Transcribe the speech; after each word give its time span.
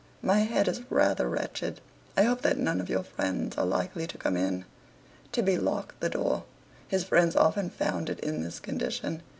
"My 0.23 0.39
head 0.39 0.67
is 0.67 0.81
rather 0.89 1.29
wretched. 1.29 1.79
I 2.17 2.23
hope 2.23 2.41
that 2.41 2.57
none 2.57 2.81
of 2.81 2.89
your 2.89 3.03
friends 3.03 3.55
are 3.55 3.67
likely 3.67 4.07
to 4.07 4.17
come 4.17 4.35
in." 4.35 4.65
Tibby 5.31 5.59
locked 5.59 5.99
the 5.99 6.09
door. 6.09 6.43
His 6.87 7.03
friends 7.03 7.35
often 7.35 7.69
found 7.69 8.09
it 8.09 8.19
in 8.21 8.41
this 8.41 8.59
condition. 8.59 9.21